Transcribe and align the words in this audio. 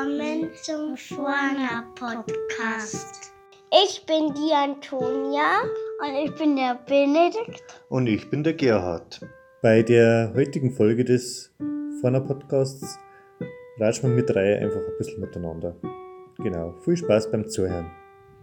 willkommen 0.00 0.48
zum 0.62 0.96
Schwanger 0.96 1.84
Podcast. 1.94 3.32
Ich 3.70 4.06
bin 4.06 4.32
die 4.32 4.52
Antonia. 4.54 5.60
Und 6.00 6.14
ich 6.24 6.34
bin 6.36 6.56
der 6.56 6.76
Benedikt. 6.86 7.62
Und 7.90 8.06
ich 8.06 8.30
bin 8.30 8.42
der 8.42 8.54
Gerhard. 8.54 9.20
Bei 9.60 9.82
der 9.82 10.32
heutigen 10.34 10.70
Folge 10.70 11.04
des 11.04 11.54
Fauna 12.00 12.20
Podcasts 12.20 12.98
ratschen 13.78 14.08
wir 14.08 14.16
mit 14.16 14.30
drei 14.30 14.58
einfach 14.58 14.80
ein 14.80 14.96
bisschen 14.96 15.20
miteinander. 15.20 15.76
Genau, 16.38 16.72
viel 16.82 16.96
Spaß 16.96 17.30
beim 17.30 17.46
Zuhören. 17.46 17.90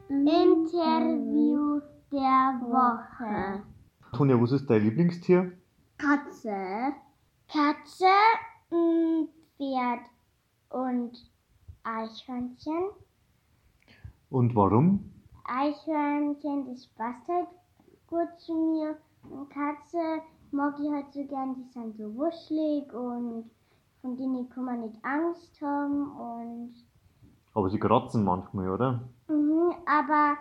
Interview 0.10 1.82
der 2.12 2.62
Woche. 2.70 3.64
Antonia, 4.12 4.40
was 4.40 4.52
ist 4.52 4.70
dein 4.70 4.84
Lieblingstier? 4.84 5.52
Katze. 5.98 6.94
Katze, 7.48 8.06
m, 8.72 9.28
Pferd 9.58 10.02
und 10.70 11.18
Eichhörnchen. 11.88 12.92
Und 14.30 14.56
warum? 14.56 15.12
Eichhörnchen, 15.46 16.66
das 16.68 16.88
passt 16.88 17.28
halt 17.28 17.48
gut 18.08 18.30
zu 18.40 18.54
mir. 18.54 18.98
Und 19.30 19.50
Katze 19.50 20.22
mag 20.52 20.80
ich 20.80 20.90
halt 20.92 21.12
so 21.14 21.24
gern, 21.26 21.56
die 21.56 21.64
sind 21.72 21.98
so 21.98 22.16
wuschelig 22.16 22.92
und 22.94 23.50
von 24.02 24.18
denen 24.18 24.50
kann 24.50 24.66
man 24.66 24.82
nicht 24.82 25.04
Angst 25.04 25.62
haben. 25.62 26.12
Und, 26.18 26.76
Aber 27.54 27.70
sie 27.70 27.80
kratzen 27.80 28.24
manchmal, 28.24 28.70
oder? 28.70 29.10
mhm, 29.28 29.74
aber, 29.86 30.38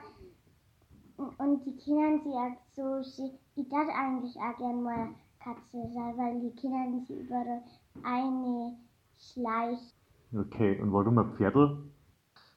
und 1.38 1.64
die 1.64 1.76
Kinder, 1.76 2.18
die 2.24 2.34
halt 2.34 2.58
so, 2.74 3.02
sie, 3.02 3.32
ich 3.56 3.68
darf 3.68 3.88
eigentlich 3.88 4.36
auch 4.36 4.56
gern 4.58 4.82
mal 4.82 5.08
Katze 5.40 5.90
sein, 5.94 6.16
weil 6.18 6.40
die 6.40 6.54
Kinder, 6.56 7.04
die 7.08 7.14
überall 7.20 7.62
eine 8.04 8.76
schleicht. 9.18 9.95
Okay, 10.32 10.80
und 10.80 10.92
warum 10.92 11.18
ein 11.18 11.36
Pferdl? 11.36 11.78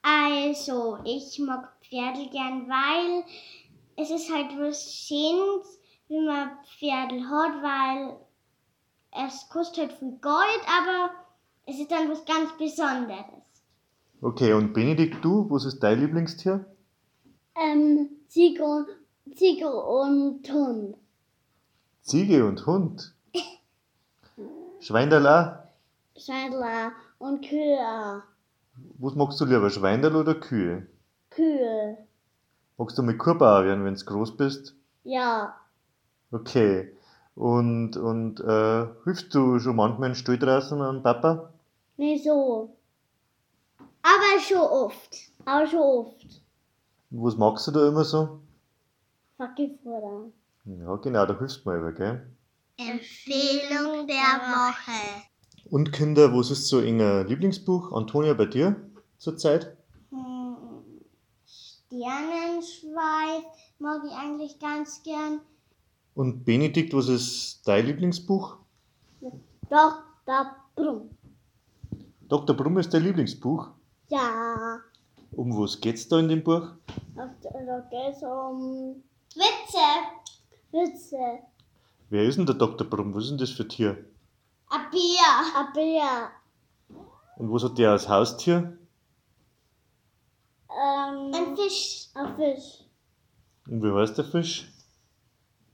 Also, 0.02 0.98
ich 1.04 1.40
mag 1.40 1.72
Pferde 1.82 2.30
gern, 2.30 2.68
weil 2.68 3.24
es 3.96 4.10
ist 4.10 4.34
halt 4.34 4.52
was 4.58 4.94
Schönes, 4.94 5.80
wenn 6.08 6.26
man 6.26 6.52
Pferde 6.78 7.22
hat, 7.30 7.62
weil 7.62 8.18
es 9.26 9.50
kostet 9.50 9.90
halt 9.90 10.00
viel 10.00 10.12
Geld, 10.12 10.64
aber 10.68 11.12
es 11.66 11.80
ist 11.80 11.92
dann 11.92 12.10
was 12.10 12.26
ganz 12.26 12.58
Besonderes. 12.58 13.44
Okay, 14.22 14.54
und 14.54 14.74
Benedikt, 14.74 15.24
du, 15.24 15.50
was 15.50 15.66
ist 15.66 15.80
dein 15.80 16.00
Lieblingstier? 16.00 16.66
Ähm, 17.56 18.10
Ziege, 18.28 18.86
Ziege 19.36 19.70
und 19.70 20.50
Hund. 20.52 20.98
Ziege 22.02 22.46
und 22.46 22.66
Hund. 22.66 23.14
Schweindel 24.80 25.28
auch? 25.28 25.54
Und 27.20 27.46
Kühe. 27.48 28.24
Was 28.98 29.16
magst 29.16 29.40
du 29.42 29.46
lieber, 29.46 29.70
Schweindel 29.70 30.16
oder 30.16 30.36
Kühe? 30.36 30.88
Kühe. 31.30 31.98
Magst 32.78 32.98
du 32.98 33.04
mit 33.04 33.20
Kurbauer 33.20 33.66
werden, 33.66 33.84
wenn 33.84 33.96
du 33.96 34.06
groß 34.06 34.38
bist? 34.38 34.74
Ja. 35.04 35.56
Okay. 36.32 36.96
Und, 37.36 37.98
und 37.98 38.40
äh, 38.40 38.88
hilfst 39.04 39.34
du 39.36 39.60
schon 39.60 39.76
manchmal 39.76 40.10
in 40.10 40.14
den 40.14 40.20
Stall 40.20 40.40
draußen 40.40 40.82
an 40.82 41.04
Papa? 41.04 41.54
Nicht 41.98 42.24
so. 42.24 42.76
Aber 44.02 44.40
schon 44.42 44.58
oft. 44.58 45.18
Aber 45.44 45.68
schon 45.68 45.80
oft. 45.80 46.26
Und 47.12 47.24
was 47.24 47.36
magst 47.36 47.68
du 47.68 47.72
da 47.72 47.88
immer 47.88 48.06
so? 48.06 48.40
Fackelfutter. 49.38 50.32
Ja, 50.66 50.96
genau, 50.96 51.26
da 51.26 51.38
hilfst 51.38 51.66
du 51.66 51.70
mir 51.70 51.78
immer, 51.78 51.92
gell? 51.92 52.30
Empfehlung 52.78 54.08
der 54.08 54.40
Woche. 54.40 55.24
Und 55.70 55.92
Kinder, 55.92 56.34
was 56.34 56.50
ist 56.50 56.68
so 56.68 56.80
ein 56.80 57.28
Lieblingsbuch? 57.28 57.92
Antonia, 57.92 58.34
bei 58.34 58.46
dir 58.46 58.76
zurzeit? 59.18 59.78
Hm, 60.10 60.56
Sternenschweif 61.46 63.44
mag 63.78 64.02
ich 64.06 64.14
eigentlich 64.14 64.60
ganz 64.60 65.04
gern. 65.04 65.42
Und 66.16 66.44
Benedikt, 66.44 66.94
was 66.94 67.08
ist 67.08 67.62
dein 67.68 67.86
Lieblingsbuch? 67.86 68.58
Da 69.70 70.56
Brumm. 70.76 71.10
Dr. 72.28 72.56
Brumm 72.56 72.78
ist 72.78 72.94
dein 72.94 73.04
Lieblingsbuch. 73.04 73.70
Ja. 74.10 74.80
Um 75.32 75.56
was 75.58 75.80
geht's 75.80 76.08
da 76.08 76.20
in 76.20 76.30
dem 76.30 76.44
Buch? 76.44 76.72
Da 77.16 77.30
da 77.44 77.80
geht's 77.92 78.22
um 78.24 79.04
Witze. 79.36 79.88
Witze. 80.72 81.40
Wer 82.10 82.24
ist 82.24 82.38
denn 82.38 82.46
der 82.46 82.56
Dr. 82.56 82.88
Brumm? 82.88 83.14
Was 83.14 83.26
ist 83.26 83.30
denn 83.32 83.38
das 83.38 83.52
für 83.52 83.64
ein 83.64 83.70
Tier? 83.70 84.06
Ein 84.70 84.90
Bier. 84.92 85.56
Ein 85.56 85.74
Bär. 85.74 86.32
Und 87.38 87.52
was 87.54 87.64
hat 87.64 87.78
der 87.78 87.92
als 87.92 88.08
Haustier? 88.10 88.78
Ähm, 90.70 91.32
Ein 91.34 91.56
Fisch. 91.56 92.08
ein 92.14 92.36
Fisch. 92.36 92.84
Und 93.68 93.84
wie 93.84 93.92
heißt 93.92 94.18
der 94.18 94.26
Fisch? 94.26 94.72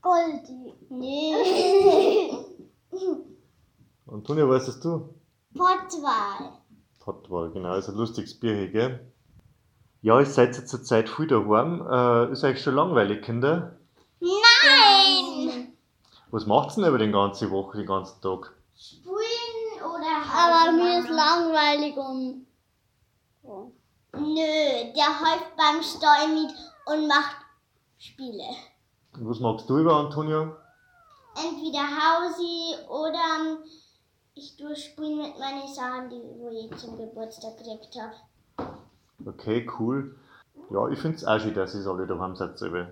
Goldi. 0.00 0.72
Nee. 0.88 1.34
Antonia, 4.06 4.48
weißt 4.48 4.68
das 4.68 4.80
du? 4.80 5.14
Pottwal. 5.54 6.52
Pottwal, 7.00 7.50
genau, 7.50 7.74
ist 7.76 7.88
ein 7.88 7.96
lustiges 7.96 8.38
Bier 8.38 8.54
hier, 8.54 8.68
gell? 8.70 9.12
Ja, 10.02 10.20
ich 10.20 10.28
seid 10.28 10.54
zur 10.54 10.82
Zeit 10.84 11.08
viel 11.08 11.26
daheim. 11.26 11.84
Äh, 11.90 12.32
ist 12.32 12.44
euch 12.44 12.62
schon 12.62 12.74
langweilig, 12.76 13.22
Kinder? 13.22 13.78
Nein. 14.20 15.72
Was 16.30 16.46
macht's 16.46 16.76
denn 16.76 16.84
über 16.84 16.98
den 16.98 17.12
ganzen 17.12 17.50
Woche, 17.50 17.78
den 17.78 17.86
ganzen 17.86 18.20
Tag? 18.20 18.52
Spulen 18.78 19.80
oder 19.80 20.16
Aber 20.34 20.72
mir 20.72 20.98
ist 21.00 21.08
langweilig 21.08 21.96
und. 21.96 22.46
Oh. 23.42 23.70
Nö, 24.12 24.92
der 24.94 25.20
häuft 25.20 25.56
beim 25.56 25.82
Stall 25.82 26.28
mit 26.28 26.54
und 26.86 27.06
macht 27.08 27.36
Spiele. 27.98 28.44
Und 29.14 29.28
was 29.28 29.40
magst 29.40 29.68
du 29.68 29.78
über 29.78 29.94
Antonia? 29.96 30.56
Entweder 31.36 31.80
Hausi 31.80 32.74
oder 32.88 33.18
ähm, 33.40 33.58
ich 34.34 34.56
durchspielen 34.56 35.18
mit 35.18 35.38
meinen 35.38 35.68
Sachen, 35.68 36.08
die 36.10 36.20
wo 36.38 36.50
ich 36.50 36.74
zum 36.78 36.96
Geburtstag 36.98 37.56
gekriegt 37.58 37.96
habe. 38.00 38.70
Okay, 39.26 39.68
cool. 39.78 40.16
Ja, 40.70 40.88
ich 40.88 40.98
find's 40.98 41.24
auch 41.24 41.38
schön, 41.38 41.54
dass 41.54 41.74
ihr 41.74 41.86
alle 41.86 42.06
daheim 42.06 42.36
seid. 42.36 42.58
selber. 42.58 42.88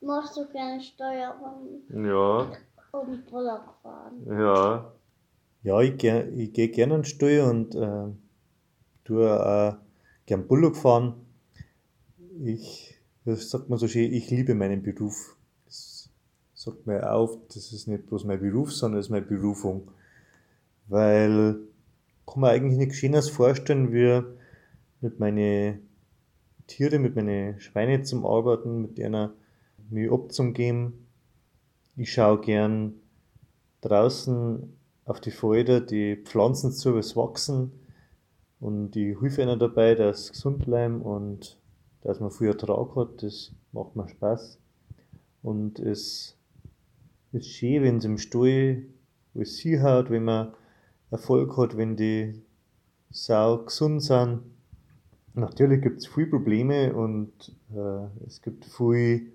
Machst 0.00 0.36
du 0.36 0.46
gerne 0.48 0.80
Steuerung 0.80 1.82
Ja, 1.88 2.46
und 2.92 3.26
Bullock 3.30 3.64
fahren? 3.82 4.24
ja. 4.26 4.92
Ja, 5.66 5.80
ich, 5.80 6.04
ich 6.04 6.52
gehe 6.52 6.68
gerne 6.68 6.94
den 6.94 7.04
Stall 7.04 7.40
und 7.40 7.74
äh, 7.74 8.14
tue 9.02 9.28
auch 9.28 9.76
gern 10.24 10.46
Bullock 10.46 10.76
fahren. 10.76 11.14
Ich, 12.44 12.94
das 13.24 13.50
sagt 13.50 13.68
man 13.68 13.76
so 13.76 13.88
schön, 13.88 14.12
ich 14.12 14.30
liebe 14.30 14.54
meinen 14.54 14.84
Beruf. 14.84 15.36
Das 15.64 16.08
sagt 16.54 16.86
mir 16.86 17.12
auf, 17.12 17.36
das 17.48 17.72
ist 17.72 17.88
nicht 17.88 18.06
bloß 18.06 18.26
mein 18.26 18.38
Beruf, 18.38 18.72
sondern 18.72 19.00
das 19.00 19.06
ist 19.06 19.10
meine 19.10 19.26
Berufung. 19.26 19.90
Weil, 20.86 21.58
kann 22.28 22.42
man 22.42 22.50
eigentlich 22.50 22.78
nichts 22.78 22.98
Schönes 22.98 23.28
vorstellen, 23.28 23.92
wie 23.92 24.22
mit 25.00 25.18
meinen 25.18 25.80
Tiere, 26.68 27.00
mit 27.00 27.16
meinen 27.16 27.58
Schweine 27.58 28.04
zum 28.04 28.24
Arbeiten, 28.24 28.82
mit 28.82 28.98
denen 28.98 29.30
mich 29.90 30.12
abzugeben. 30.12 31.08
Ich 31.96 32.12
schaue 32.12 32.40
gern 32.40 32.94
draußen 33.80 34.76
auf 35.06 35.20
die 35.20 35.30
Felder, 35.30 35.80
die 35.80 36.16
Pflanzen 36.16 36.72
zu, 36.72 36.98
es 36.98 37.16
wachsen. 37.16 37.72
Und 38.60 38.96
ich 38.96 39.20
helfe 39.20 39.42
ihnen 39.42 39.58
dabei, 39.58 39.94
dass 39.94 40.26
sie 40.26 40.32
gesund 40.32 40.64
bleiben 40.64 41.00
und 41.00 41.58
dass 42.02 42.20
man 42.20 42.30
viel 42.30 42.48
Ertrag 42.48 42.94
hat. 42.96 43.22
Das 43.22 43.52
macht 43.72 43.96
mir 43.96 44.08
Spaß. 44.08 44.58
Und 45.42 45.78
es 45.78 46.36
ist 47.32 47.46
schön, 47.46 47.82
wenn 47.84 47.98
es 47.98 48.04
im 48.04 48.18
Stall 48.18 48.82
alles 49.34 49.58
hinhaut, 49.58 50.10
wenn 50.10 50.24
man 50.24 50.54
Erfolg 51.10 51.56
hat, 51.56 51.76
wenn 51.76 51.96
die 51.96 52.42
Sau 53.10 53.58
gesund 53.64 54.02
sind. 54.02 54.42
Natürlich 55.34 55.82
gibt 55.82 55.98
es 55.98 56.06
viele 56.06 56.28
Probleme 56.28 56.94
und 56.94 57.54
äh, 57.74 58.24
es 58.26 58.40
gibt 58.42 58.64
viel 58.64 59.30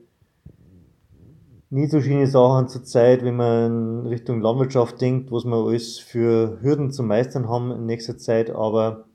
nicht 1.72 1.90
so 1.90 2.02
schöne 2.02 2.28
Sachen 2.28 2.68
zur 2.68 2.84
Zeit, 2.84 3.24
wenn 3.24 3.38
man 3.38 4.02
in 4.02 4.08
Richtung 4.08 4.42
Landwirtschaft 4.42 5.00
denkt, 5.00 5.32
was 5.32 5.46
wir 5.46 5.56
alles 5.56 6.00
für 6.00 6.60
Hürden 6.62 6.92
zu 6.92 7.02
meistern 7.02 7.48
haben 7.48 7.72
in 7.72 7.86
nächster 7.86 8.18
Zeit, 8.18 8.50
aber 8.50 9.06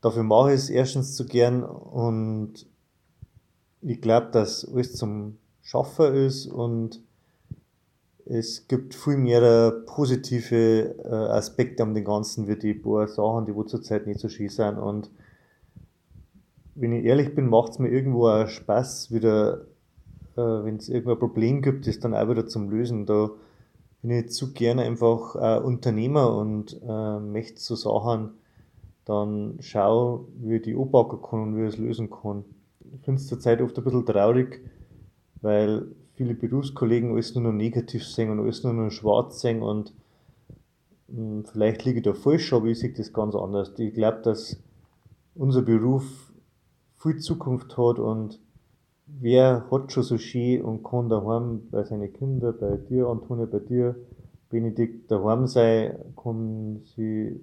dafür 0.00 0.22
mache 0.22 0.50
ich 0.50 0.60
es 0.60 0.70
erstens 0.70 1.16
zu 1.16 1.26
gern 1.26 1.64
und 1.64 2.66
ich 3.82 4.00
glaube, 4.00 4.28
dass 4.30 4.64
alles 4.72 4.94
zum 4.94 5.38
Schaffen 5.62 6.14
ist 6.14 6.46
und 6.46 7.02
es 8.24 8.68
gibt 8.68 8.94
viel 8.94 9.16
mehr 9.16 9.72
positive 9.84 10.94
äh, 11.04 11.08
Aspekte 11.08 11.84
dem 11.84 12.04
Ganzen, 12.04 12.46
wie 12.46 12.56
die 12.56 12.74
paar 12.74 13.08
Sachen, 13.08 13.46
die 13.46 13.54
wo 13.54 13.64
zurzeit 13.64 14.06
nicht 14.06 14.20
so 14.20 14.28
schön 14.28 14.48
sind. 14.48 14.78
Und 14.78 15.10
wenn 16.74 16.92
ich 16.92 17.04
ehrlich 17.04 17.34
bin, 17.36 17.48
macht 17.48 17.72
es 17.72 17.78
mir 17.78 17.88
irgendwo 17.88 18.28
auch 18.28 18.48
Spaß, 18.48 19.12
wieder 19.12 19.66
äh, 20.36 20.64
wenn 20.64 20.76
es 20.76 20.88
irgendein 20.88 21.18
Problem 21.18 21.62
gibt, 21.62 21.86
das 21.86 21.98
dann 21.98 22.14
auch 22.14 22.28
wieder 22.28 22.46
zum 22.46 22.70
Lösen. 22.70 23.06
Da 23.06 23.30
bin 24.02 24.10
ich 24.10 24.30
zu 24.30 24.52
gerne 24.52 24.82
einfach 24.82 25.34
äh, 25.36 25.62
Unternehmer 25.62 26.36
und 26.36 26.80
äh, 26.86 27.18
möchte 27.18 27.60
so 27.60 27.74
Sachen 27.74 28.30
dann 29.04 29.58
schau, 29.60 30.26
wie 30.38 30.56
ich 30.56 30.62
die 30.62 30.74
anpacken 30.74 31.22
kann 31.22 31.42
und 31.42 31.56
wie 31.56 31.62
ich 31.62 31.74
es 31.74 31.78
lösen 31.78 32.10
kann. 32.10 32.44
Ich 32.92 33.00
finde 33.02 33.20
es 33.20 33.28
zurzeit 33.28 33.62
oft 33.62 33.78
ein 33.78 33.84
bisschen 33.84 34.04
traurig, 34.04 34.60
weil 35.40 35.86
viele 36.14 36.34
Berufskollegen 36.34 37.12
alles 37.12 37.34
nur 37.34 37.44
noch 37.44 37.52
negativ 37.52 38.04
sehen 38.04 38.30
und 38.30 38.40
alles 38.40 38.64
nur 38.64 38.72
noch 38.72 38.90
schwarz 38.90 39.40
sehen 39.40 39.62
und 39.62 39.92
mh, 41.08 41.16
hm, 41.16 41.44
vielleicht 41.44 41.84
liege 41.84 41.98
ich 41.98 42.04
da 42.04 42.14
falsch, 42.14 42.52
aber 42.52 42.66
ich 42.66 42.80
sehe 42.80 42.92
das 42.92 43.12
ganz 43.12 43.34
anders. 43.34 43.72
Ich 43.78 43.94
glaube, 43.94 44.22
dass 44.22 44.60
unser 45.34 45.62
Beruf 45.62 46.32
viel 46.96 47.18
Zukunft 47.18 47.76
hat 47.76 47.98
und 47.98 48.40
wer 49.06 49.66
hat 49.70 49.92
schon 49.92 50.02
so 50.02 50.18
schön 50.18 50.62
und 50.62 50.82
kann 50.82 51.08
daheim 51.08 51.68
bei 51.70 51.84
seinen 51.84 52.12
Kindern, 52.12 52.54
bei 52.58 52.76
dir, 52.76 53.06
Antonia, 53.06 53.46
bei 53.46 53.60
dir, 53.60 53.96
Benedikt, 54.48 55.10
daheim 55.10 55.46
sein, 55.46 55.96
kann 56.22 56.82
sie 56.94 57.40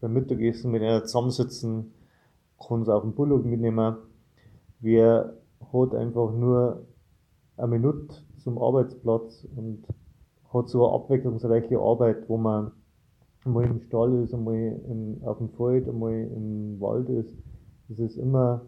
beim 0.00 0.12
Mittagessen 0.12 0.70
mit 0.70 0.82
einer 0.82 1.04
zusammensitzen, 1.04 1.92
kann 2.58 2.84
sie 2.84 2.94
auf 2.94 3.02
den 3.02 3.14
Bullock 3.14 3.44
mitnehmen. 3.44 3.96
Wer 4.80 5.34
hat 5.72 5.94
einfach 5.94 6.32
nur 6.32 6.84
eine 7.56 7.68
Minute 7.68 8.14
zum 8.38 8.58
Arbeitsplatz 8.58 9.46
und 9.56 9.84
hat 10.52 10.68
so 10.68 10.86
eine 10.86 10.94
abwechslungsreiche 10.94 11.78
Arbeit, 11.78 12.28
wo 12.28 12.36
man 12.36 12.72
einmal 13.44 13.64
im 13.64 13.80
Stall 13.82 14.22
ist, 14.22 14.32
einmal 14.32 14.54
in, 14.54 15.20
auf 15.24 15.38
dem 15.38 15.50
Feld, 15.50 15.88
einmal 15.88 16.12
im 16.12 16.80
Wald 16.80 17.08
ist. 17.08 17.34
Es 17.90 17.98
ist 17.98 18.16
immer 18.16 18.62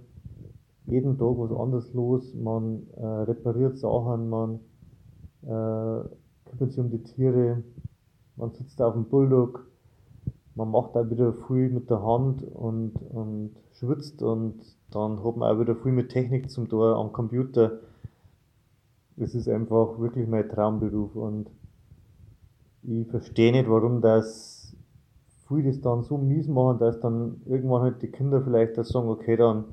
jeden 0.90 1.18
Tag 1.18 1.38
was 1.38 1.52
anderes 1.52 1.92
los. 1.94 2.34
Man 2.34 2.86
äh, 2.96 3.04
repariert 3.04 3.78
Sachen, 3.78 4.28
man 4.28 4.60
äh, 5.42 6.04
kümmert 6.44 6.70
sich 6.72 6.80
um 6.80 6.90
die 6.90 7.02
Tiere, 7.02 7.62
man 8.36 8.50
sitzt 8.52 8.80
auf 8.82 8.94
dem 8.94 9.04
Bulldog, 9.04 9.66
man 10.54 10.70
macht 10.70 10.96
auch 10.96 11.08
wieder 11.08 11.32
viel 11.46 11.70
mit 11.70 11.88
der 11.90 12.02
Hand 12.02 12.42
und, 12.42 12.92
und 13.10 13.52
schwitzt 13.72 14.22
und 14.22 14.60
dann 14.90 15.24
hat 15.24 15.36
man 15.36 15.54
auch 15.54 15.60
wieder 15.60 15.76
viel 15.76 15.92
mit 15.92 16.10
Technik 16.10 16.50
zum 16.50 16.68
Tor 16.68 16.96
am 16.96 17.12
Computer. 17.12 17.78
Es 19.16 19.34
ist 19.34 19.48
einfach 19.48 19.98
wirklich 19.98 20.26
mein 20.26 20.48
Traumberuf 20.48 21.14
und 21.14 21.50
ich 22.82 23.06
verstehe 23.08 23.52
nicht, 23.52 23.68
warum 23.68 24.00
das 24.00 24.74
viele 25.46 25.64
das 25.64 25.80
dann 25.80 26.02
so 26.02 26.16
mies 26.16 26.48
machen, 26.48 26.78
dass 26.78 27.00
dann 27.00 27.42
irgendwann 27.44 27.82
halt 27.82 28.02
die 28.02 28.10
Kinder 28.10 28.40
vielleicht 28.42 28.78
das 28.78 28.88
sagen, 28.88 29.08
okay, 29.08 29.36
dann 29.36 29.64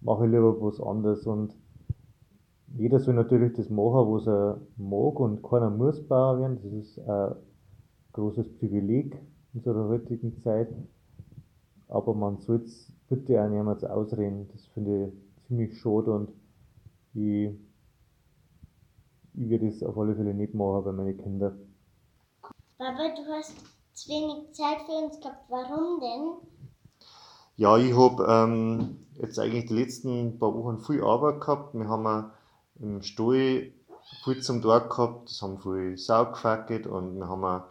mache 0.00 0.26
ich 0.26 0.32
lieber 0.32 0.60
was 0.60 0.80
anderes 0.80 1.26
und 1.26 1.54
jeder 2.76 3.00
soll 3.00 3.14
natürlich 3.14 3.54
das 3.54 3.68
machen, 3.68 4.12
was 4.12 4.26
er 4.26 4.60
mag 4.76 5.18
und 5.18 5.42
keiner 5.42 5.70
muss 5.70 6.06
Bauer 6.06 6.40
werden. 6.40 6.60
Das 6.62 6.72
ist 6.72 6.98
ein 7.00 7.34
großes 8.12 8.58
Privileg 8.58 9.14
in 9.52 9.58
unserer 9.58 9.88
heutigen 9.88 10.38
Zeit. 10.38 10.68
Aber 11.88 12.14
man 12.14 12.38
soll 12.38 12.62
es 12.62 12.92
bitte 13.08 13.42
auch 13.42 13.48
niemals 13.48 13.82
ausreden. 13.82 14.48
Das 14.52 14.66
finde 14.68 15.08
ich 15.08 15.46
ziemlich 15.48 15.76
schade 15.78 16.12
und 16.12 16.30
ich 17.14 17.50
ich 19.34 19.48
werde 19.48 19.68
es 19.68 19.82
auf 19.82 19.96
alle 19.96 20.14
Fälle 20.14 20.34
nicht 20.34 20.54
machen 20.54 20.84
bei 20.84 20.92
meinen 20.92 21.16
Kindern. 21.16 21.58
Papa, 22.78 23.14
du 23.14 23.22
hast 23.32 23.54
zu 23.92 24.10
wenig 24.10 24.52
Zeit 24.52 24.82
für 24.86 24.92
uns 24.92 25.20
gehabt. 25.20 25.44
Warum 25.48 26.00
denn? 26.00 26.59
Ja, 27.60 27.76
ich 27.76 27.94
habe 27.94 28.24
ähm, 28.26 28.96
jetzt 29.20 29.38
eigentlich 29.38 29.66
die 29.66 29.74
letzten 29.74 30.38
paar 30.38 30.54
Wochen 30.54 30.78
viel 30.78 31.04
Arbeit 31.04 31.42
gehabt. 31.42 31.74
Wir 31.74 31.86
haben 31.90 32.30
im 32.78 33.02
Stall 33.02 33.70
viel 34.24 34.40
zum 34.40 34.62
Tag 34.62 34.88
gehabt. 34.88 35.28
Das 35.28 35.42
haben 35.42 35.58
viel 35.58 35.98
Sau 35.98 36.24
gefackelt 36.24 36.86
und 36.86 37.18
wir 37.18 37.28
haben 37.28 37.62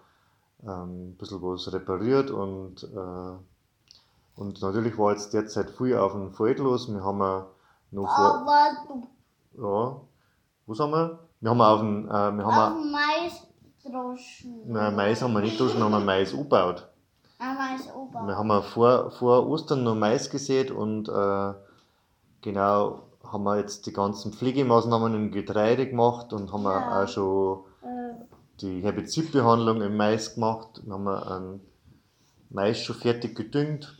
ähm, 0.62 0.70
ein 0.70 1.18
bisschen 1.18 1.42
was 1.42 1.74
repariert 1.74 2.30
und, 2.30 2.84
äh, 2.84 4.40
und 4.40 4.62
natürlich 4.62 4.96
war 5.00 5.14
jetzt 5.14 5.34
derzeit 5.34 5.72
viel 5.72 5.98
auf 5.98 6.12
dem 6.12 6.34
Feld 6.34 6.60
los. 6.60 6.88
Wir 6.88 7.04
haben 7.04 7.48
noch 7.90 8.16
vor. 8.16 8.48
Aber 8.48 8.70
du 8.88 9.08
Ja, 9.60 10.02
was 10.68 10.80
haben 10.80 10.92
wir? 10.92 11.20
Wir 11.42 11.50
haben 11.50 11.62
auf 11.62 11.80
dem, 11.80 12.06
äh, 12.06 12.12
wir 12.38 12.46
haben 12.46 12.78
auf 12.78 12.92
Mais 12.92 13.48
droschen. 13.84 14.72
Nein, 14.72 14.96
Mais 14.96 15.20
haben 15.20 15.34
wir 15.34 15.42
nicht 15.42 15.60
wir 15.60 15.80
haben 15.80 16.06
Mais 16.06 16.32
angebaut. 16.32 16.89
Ober. 17.96 18.28
Wir 18.28 18.38
haben 18.38 18.64
vor, 18.64 19.12
vor 19.12 19.48
Ostern 19.48 19.84
noch 19.84 19.96
Mais 19.96 20.30
gesät 20.30 20.72
und 20.72 21.08
äh, 21.08 21.54
genau 22.42 23.04
haben 23.24 23.44
wir 23.44 23.58
jetzt 23.58 23.86
die 23.86 23.94
ganzen 23.94 24.34
Pflegemaßnahmen 24.34 25.14
im 25.14 25.32
Getreide 25.32 25.88
gemacht 25.88 26.34
und 26.34 26.52
haben 26.52 26.64
Ja. 26.64 27.04
auch 27.04 27.08
schon 27.08 27.60
Äh, 27.82 28.14
die 28.62 28.82
Herbizidbehandlung 28.82 29.82
im 29.82 29.96
Mais 29.96 30.36
gemacht. 30.36 30.82
Dann 30.84 30.92
haben 30.94 31.04
wir 31.06 31.32
einen 31.32 31.62
Mais 32.50 32.80
schon 32.82 32.96
fertig 32.98 33.36
gedüngt. 33.36 33.96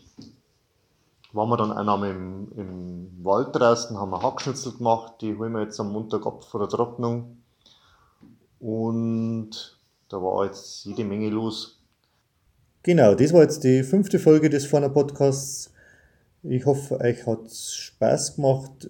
Waren 1.32 1.50
wir 1.50 1.58
dann 1.58 1.72
auch 1.72 1.84
noch 1.84 2.04
im, 2.04 2.52
im 2.58 3.24
Wald 3.24 3.56
draußen, 3.56 3.98
haben 3.98 4.10
wir 4.10 4.22
Hackschnitzel 4.24 4.74
gemacht, 4.74 5.14
die 5.22 5.38
holen 5.38 5.54
wir 5.54 5.62
jetzt 5.62 5.80
am 5.80 5.92
Montag 5.92 6.26
ab 6.26 6.44
vor 6.44 6.60
der 6.62 6.70
Trocknung. 6.70 7.38
Und 8.60 9.78
da 10.10 10.18
war 10.18 10.46
jetzt 10.46 10.84
jede 10.86 11.06
Menge 11.06 11.30
los. 11.30 11.79
Genau, 12.90 13.14
das 13.14 13.32
war 13.34 13.44
jetzt 13.44 13.64
die 13.64 13.84
fünfte 13.84 14.18
Folge 14.18 14.50
des 14.50 14.66
Fauna 14.66 14.90
Podcasts. 14.90 15.72
Ich 16.42 16.66
hoffe, 16.66 17.00
euch 17.00 17.28
hat 17.28 17.46
es 17.46 17.76
Spaß 17.76 18.36
gemacht. 18.36 18.90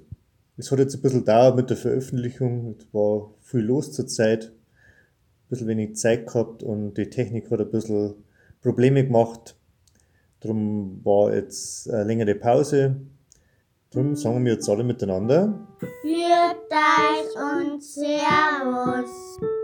Es 0.55 0.71
hat 0.71 0.79
jetzt 0.79 0.95
ein 0.95 1.01
bisschen 1.01 1.25
dauert 1.25 1.57
mit 1.57 1.69
der 1.69 1.75
Veröffentlichung. 1.75 2.77
Es 2.79 2.85
war 2.93 3.33
viel 3.41 3.59
los 3.59 3.91
zur 3.91 4.07
Zeit. 4.07 4.53
Ein 4.53 5.49
bisschen 5.49 5.67
wenig 5.67 5.97
Zeit 5.97 6.27
gehabt 6.27 6.63
und 6.63 6.93
die 6.93 7.09
Technik 7.09 7.51
hat 7.51 7.59
ein 7.59 7.71
bisschen 7.71 8.13
Probleme 8.61 9.03
gemacht. 9.03 9.57
Darum 10.39 11.01
war 11.03 11.35
jetzt 11.35 11.89
eine 11.89 12.05
längere 12.05 12.35
Pause. 12.35 13.01
Darum 13.91 14.15
sagen 14.15 14.45
wir 14.45 14.53
jetzt 14.53 14.69
alle 14.69 14.85
miteinander. 14.85 15.67
Für 15.77 15.87
euch 15.87 17.73
und 17.73 17.83
Servus. 17.83 19.58